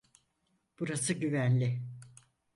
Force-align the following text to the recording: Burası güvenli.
Burası 0.79 1.13
güvenli. 1.13 1.81